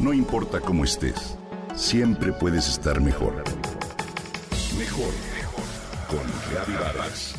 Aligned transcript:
No 0.00 0.14
importa 0.14 0.60
cómo 0.60 0.84
estés, 0.84 1.36
siempre 1.76 2.32
puedes 2.32 2.66
estar 2.68 3.02
mejor. 3.02 3.44
Mejor, 4.78 5.12
mejor. 5.36 5.64
Con 6.08 6.26
Reavivadas. 6.50 7.34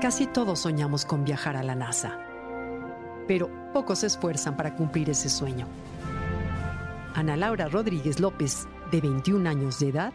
Casi 0.00 0.26
todos 0.26 0.60
soñamos 0.60 1.04
con 1.04 1.24
viajar 1.24 1.56
a 1.56 1.64
la 1.64 1.74
NASA, 1.74 2.20
pero 3.26 3.50
pocos 3.72 4.00
se 4.00 4.06
esfuerzan 4.06 4.56
para 4.56 4.74
cumplir 4.74 5.10
ese 5.10 5.28
sueño. 5.28 5.66
Ana 7.14 7.36
Laura 7.36 7.68
Rodríguez 7.68 8.20
López, 8.20 8.66
de 8.90 9.00
21 9.00 9.48
años 9.48 9.78
de 9.78 9.88
edad, 9.88 10.12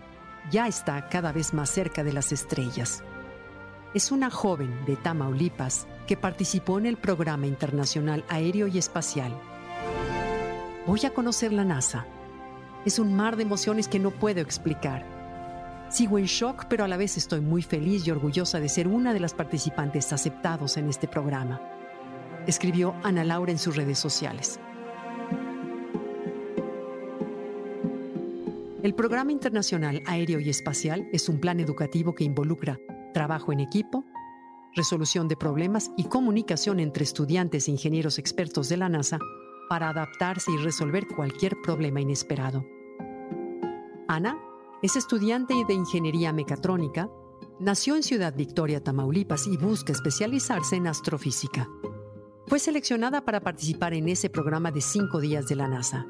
ya 0.52 0.68
está 0.68 1.10
cada 1.10 1.32
vez 1.32 1.54
más 1.54 1.70
cerca 1.70 2.04
de 2.04 2.14
las 2.14 2.32
estrellas. 2.32 3.04
Es 3.94 4.12
una 4.12 4.30
joven 4.30 4.86
de 4.86 4.96
Tamaulipas 4.96 5.88
que 6.08 6.18
participó 6.18 6.78
en 6.78 6.86
el 6.86 6.98
programa 6.98 7.48
internacional 7.48 8.24
aéreo 8.30 8.68
y 8.68 8.78
espacial. 8.78 9.34
Voy 10.86 11.06
a 11.06 11.14
conocer 11.14 11.54
la 11.54 11.64
NASA. 11.64 12.06
Es 12.86 13.00
un 13.00 13.16
mar 13.16 13.36
de 13.36 13.44
emociones 13.44 13.88
que 13.88 14.00
no 14.00 14.12
puedo 14.12 14.42
explicar 14.42 15.20
Sigo 15.90 16.20
en 16.20 16.26
shock, 16.26 16.66
pero 16.70 16.84
a 16.84 16.88
la 16.88 16.98
vez 16.98 17.18
estoy 17.18 17.42
muy 17.42 17.64
feliz 17.64 18.06
y 18.06 18.12
orgullosa 18.12 18.60
de 18.60 18.70
ser 18.70 18.88
una 18.88 19.12
de 19.12 19.20
las 19.20 19.34
participantes 19.34 20.14
aceptados 20.14 20.78
en 20.78 20.88
este 20.88 21.08
programa, 21.08 21.60
escribió 22.50 22.96
Ana 23.04 23.24
Laura 23.24 23.52
en 23.52 23.60
sus 23.60 23.76
redes 23.76 24.00
sociales. 24.00 24.60
El 28.82 28.96
Programa 28.96 29.32
Internacional 29.32 30.02
Aéreo 30.06 30.40
y 30.40 30.50
Espacial 30.50 31.08
es 31.12 31.28
un 31.28 31.40
plan 31.40 31.60
educativo 31.60 32.16
que 32.16 32.24
involucra 32.24 32.80
trabajo 33.14 33.52
en 33.52 33.60
equipo, 33.60 34.06
resolución 34.74 35.28
de 35.28 35.36
problemas 35.36 35.92
y 35.98 36.06
comunicación 36.06 36.80
entre 36.80 37.04
estudiantes 37.04 37.68
e 37.68 37.72
ingenieros 37.72 38.18
expertos 38.20 38.70
de 38.70 38.78
la 38.78 38.90
NASA 38.90 39.20
para 39.68 39.90
adaptarse 39.90 40.52
y 40.52 40.58
resolver 40.58 41.08
cualquier 41.08 41.56
problema 41.62 42.02
inesperado. 42.02 42.66
Ana 44.08 44.40
es 44.82 44.96
estudiante 44.96 45.54
de 45.68 45.74
ingeniería 45.74 46.32
mecatrónica, 46.32 47.10
nació 47.60 47.96
en 47.96 48.04
Ciudad 48.04 48.34
Victoria, 48.34 48.84
Tamaulipas 48.84 49.46
y 49.46 49.58
busca 49.58 49.92
especializarse 49.92 50.78
en 50.78 50.88
astrofísica. 50.88 51.68
Fue 52.50 52.58
seleccionada 52.58 53.22
para 53.22 53.42
participar 53.42 53.94
en 53.94 54.10
ese 54.10 54.28
programa 54.28 54.72
de 54.72 54.82
cinco 54.82 55.20
días 55.20 55.48
de 55.48 55.56
la 55.56 55.68
NASA. 55.68 56.08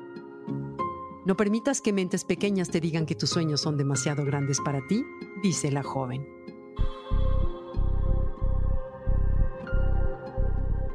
No 1.25 1.35
permitas 1.35 1.81
que 1.81 1.91
mentes 1.91 2.23
pequeñas 2.23 2.69
te 2.69 2.79
digan 2.79 3.05
que 3.05 3.13
tus 3.13 3.31
sueños 3.31 3.59
son 3.59 3.75
demasiado 3.75 4.23
grandes 4.23 4.61
para 4.61 4.79
ti, 4.87 5.03
dice 5.43 5.69
la 5.69 5.83
joven. 5.83 6.25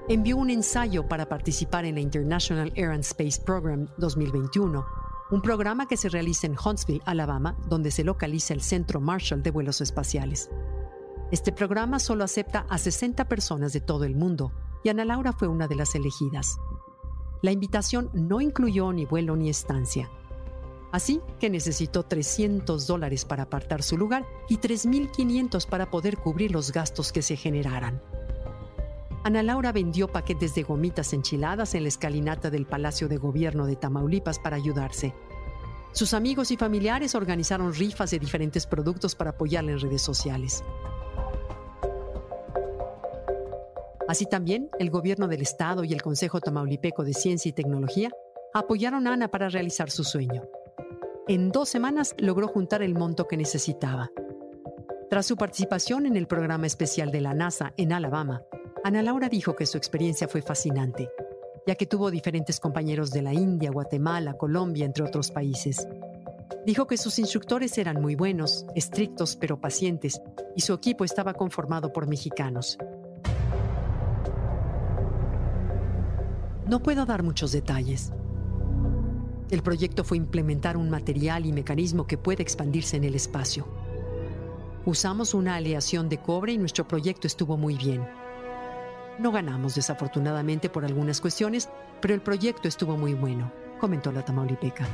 Envió 0.08 0.38
un 0.38 0.48
ensayo 0.48 1.06
para 1.06 1.28
participar 1.28 1.84
en 1.84 1.96
la 1.96 2.00
International 2.00 2.72
Air 2.74 2.92
and 2.92 3.04
Space 3.04 3.38
Program 3.38 3.86
2021 3.98 4.86
un 5.30 5.42
programa 5.42 5.86
que 5.86 5.98
se 5.98 6.08
realiza 6.08 6.46
en 6.46 6.56
Huntsville, 6.56 7.02
Alabama, 7.04 7.54
donde 7.68 7.90
se 7.90 8.02
localiza 8.02 8.54
el 8.54 8.62
Centro 8.62 8.98
Marshall 8.98 9.42
de 9.42 9.50
Vuelos 9.50 9.82
Espaciales. 9.82 10.48
Este 11.30 11.52
programa 11.52 11.98
solo 11.98 12.24
acepta 12.24 12.64
a 12.70 12.78
60 12.78 13.28
personas 13.28 13.74
de 13.74 13.82
todo 13.82 14.04
el 14.04 14.14
mundo 14.14 14.52
y 14.84 14.90
Ana 14.90 15.04
Laura 15.04 15.32
fue 15.32 15.48
una 15.48 15.66
de 15.66 15.74
las 15.74 15.96
elegidas. 15.96 16.60
La 17.42 17.50
invitación 17.50 18.10
no 18.12 18.40
incluyó 18.40 18.92
ni 18.92 19.06
vuelo 19.06 19.34
ni 19.34 19.48
estancia. 19.48 20.10
Así 20.92 21.20
que 21.40 21.50
necesitó 21.50 22.04
300 22.04 22.86
dólares 22.86 23.24
para 23.24 23.44
apartar 23.44 23.82
su 23.82 23.98
lugar 23.98 24.24
y 24.48 24.58
3.500 24.58 25.66
para 25.66 25.90
poder 25.90 26.18
cubrir 26.18 26.52
los 26.52 26.70
gastos 26.70 27.10
que 27.10 27.22
se 27.22 27.34
generaran. 27.34 28.00
Ana 29.24 29.42
Laura 29.42 29.72
vendió 29.72 30.06
paquetes 30.06 30.54
de 30.54 30.62
gomitas 30.62 31.14
enchiladas 31.14 31.74
en 31.74 31.82
la 31.82 31.88
escalinata 31.88 32.50
del 32.50 32.66
Palacio 32.66 33.08
de 33.08 33.16
Gobierno 33.16 33.66
de 33.66 33.74
Tamaulipas 33.74 34.38
para 34.38 34.56
ayudarse. 34.56 35.14
Sus 35.92 36.12
amigos 36.12 36.50
y 36.50 36.56
familiares 36.56 37.14
organizaron 37.14 37.72
rifas 37.72 38.10
de 38.10 38.18
diferentes 38.18 38.66
productos 38.66 39.14
para 39.14 39.30
apoyarla 39.30 39.72
en 39.72 39.80
redes 39.80 40.02
sociales. 40.02 40.62
Así 44.06 44.26
también, 44.26 44.68
el 44.78 44.90
gobierno 44.90 45.28
del 45.28 45.40
estado 45.40 45.82
y 45.84 45.92
el 45.92 46.02
Consejo 46.02 46.40
Tamaulipeco 46.40 47.04
de 47.04 47.14
Ciencia 47.14 47.48
y 47.48 47.52
Tecnología 47.52 48.10
apoyaron 48.52 49.06
a 49.06 49.14
Ana 49.14 49.28
para 49.28 49.48
realizar 49.48 49.90
su 49.90 50.04
sueño. 50.04 50.42
En 51.26 51.50
dos 51.50 51.70
semanas 51.70 52.14
logró 52.18 52.48
juntar 52.48 52.82
el 52.82 52.94
monto 52.94 53.26
que 53.26 53.38
necesitaba. 53.38 54.10
Tras 55.08 55.24
su 55.24 55.36
participación 55.36 56.04
en 56.04 56.16
el 56.16 56.26
programa 56.26 56.66
especial 56.66 57.10
de 57.10 57.22
la 57.22 57.32
NASA 57.32 57.72
en 57.78 57.92
Alabama, 57.92 58.42
Ana 58.84 59.02
Laura 59.02 59.30
dijo 59.30 59.56
que 59.56 59.64
su 59.64 59.78
experiencia 59.78 60.28
fue 60.28 60.42
fascinante, 60.42 61.08
ya 61.66 61.74
que 61.74 61.86
tuvo 61.86 62.10
diferentes 62.10 62.60
compañeros 62.60 63.10
de 63.10 63.22
la 63.22 63.32
India, 63.32 63.70
Guatemala, 63.70 64.34
Colombia, 64.34 64.84
entre 64.84 65.04
otros 65.04 65.30
países. 65.30 65.88
Dijo 66.66 66.86
que 66.86 66.98
sus 66.98 67.18
instructores 67.18 67.78
eran 67.78 68.02
muy 68.02 68.16
buenos, 68.16 68.66
estrictos 68.74 69.36
pero 69.36 69.58
pacientes, 69.58 70.20
y 70.54 70.60
su 70.60 70.74
equipo 70.74 71.04
estaba 71.04 71.32
conformado 71.32 71.90
por 71.92 72.06
mexicanos. 72.06 72.76
No 76.66 76.82
puedo 76.82 77.04
dar 77.04 77.22
muchos 77.22 77.52
detalles. 77.52 78.10
El 79.50 79.62
proyecto 79.62 80.02
fue 80.02 80.16
implementar 80.16 80.78
un 80.78 80.88
material 80.88 81.44
y 81.44 81.52
mecanismo 81.52 82.06
que 82.06 82.16
puede 82.16 82.42
expandirse 82.42 82.96
en 82.96 83.04
el 83.04 83.14
espacio. 83.14 83.68
Usamos 84.86 85.34
una 85.34 85.56
aleación 85.56 86.08
de 86.08 86.18
cobre 86.18 86.52
y 86.52 86.58
nuestro 86.58 86.88
proyecto 86.88 87.26
estuvo 87.26 87.58
muy 87.58 87.76
bien. 87.76 88.06
No 89.18 89.30
ganamos 89.30 89.74
desafortunadamente 89.74 90.70
por 90.70 90.86
algunas 90.86 91.20
cuestiones, 91.20 91.68
pero 92.00 92.14
el 92.14 92.22
proyecto 92.22 92.66
estuvo 92.66 92.96
muy 92.96 93.12
bueno, 93.12 93.52
comentó 93.78 94.10
la 94.10 94.24
Tamaulipeca. 94.24 94.86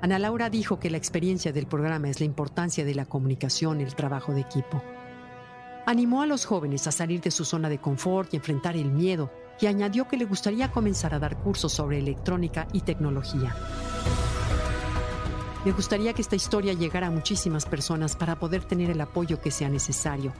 Ana 0.00 0.18
Laura 0.18 0.48
dijo 0.48 0.80
que 0.80 0.88
la 0.88 0.96
experiencia 0.96 1.52
del 1.52 1.66
programa 1.66 2.08
es 2.08 2.18
la 2.18 2.26
importancia 2.26 2.86
de 2.86 2.94
la 2.94 3.04
comunicación 3.04 3.82
el 3.82 3.94
trabajo 3.94 4.32
de 4.32 4.40
equipo. 4.40 4.82
Animó 5.86 6.22
a 6.22 6.26
los 6.26 6.46
jóvenes 6.46 6.86
a 6.86 6.92
salir 6.92 7.20
de 7.20 7.30
su 7.30 7.44
zona 7.44 7.68
de 7.68 7.78
confort 7.78 8.32
y 8.32 8.38
enfrentar 8.38 8.76
el 8.76 8.90
miedo 8.90 9.30
y 9.60 9.66
añadió 9.66 10.08
que 10.08 10.16
le 10.16 10.24
gustaría 10.24 10.72
comenzar 10.72 11.14
a 11.14 11.18
dar 11.18 11.36
cursos 11.38 11.72
sobre 11.72 11.98
electrónica 11.98 12.66
y 12.72 12.80
tecnología. 12.80 13.54
Me 15.64 15.72
gustaría 15.72 16.14
que 16.14 16.22
esta 16.22 16.36
historia 16.36 16.72
llegara 16.72 17.08
a 17.08 17.10
muchísimas 17.10 17.66
personas 17.66 18.16
para 18.16 18.38
poder 18.38 18.64
tener 18.64 18.90
el 18.90 19.00
apoyo 19.00 19.40
que 19.40 19.50
sea 19.50 19.68
necesario 19.68 20.32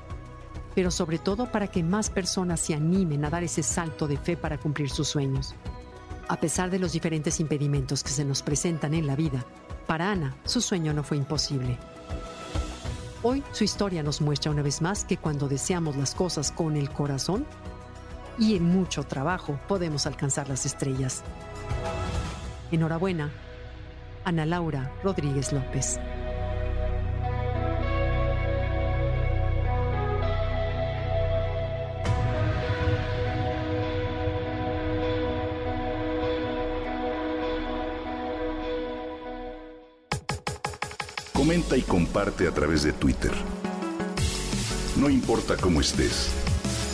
pero 0.75 0.91
sobre 0.91 1.19
todo 1.19 1.51
para 1.51 1.69
que 1.69 1.83
más 1.83 2.11
personas 2.11 2.61
se 2.61 2.75
animen 2.75 3.25
a 3.25 3.31
dar 3.31 3.43
ese 3.43 3.63
salto 3.63 4.07
de 4.07 4.17
fe 4.17 4.37
para 4.37 4.59
cumplir 4.59 4.91
sus 4.91 5.09
sueños. 5.09 5.55
A 6.29 6.39
pesar 6.39 6.71
de 6.71 6.79
los 6.79 6.93
diferentes 6.93 7.41
impedimentos 7.41 8.05
que 8.05 8.11
se 8.11 8.25
nos 8.25 8.43
presentan 8.43 8.95
en 8.95 9.07
la 9.07 9.17
vida, 9.17 9.45
para 9.87 10.13
Ana 10.13 10.37
su 10.45 10.61
sueño 10.61 10.93
no 10.93 11.03
fue 11.03 11.17
imposible. 11.17 11.77
Hoy 13.23 13.43
su 13.53 13.65
historia 13.65 14.03
nos 14.03 14.21
muestra 14.21 14.51
una 14.51 14.63
vez 14.63 14.81
más 14.81 15.05
que 15.05 15.17
cuando 15.17 15.49
deseamos 15.49 15.97
las 15.97 16.15
cosas 16.15 16.53
con 16.53 16.77
el 16.77 16.89
corazón 16.91 17.45
y 18.41 18.57
en 18.57 18.65
mucho 18.65 19.05
trabajo 19.05 19.61
podemos 19.69 20.07
alcanzar 20.07 20.49
las 20.49 20.65
estrellas. 20.65 21.23
Enhorabuena, 22.73 23.31
Ana 24.25 24.47
Laura 24.47 24.91
Rodríguez 25.05 25.53
López. 25.53 26.01
Comenta 41.35 41.77
y 41.77 41.83
comparte 41.83 42.47
a 42.47 42.53
través 42.53 42.83
de 42.85 42.93
Twitter. 42.93 43.33
No 44.97 45.09
importa 45.11 45.57
cómo 45.57 45.81
estés, 45.81 46.31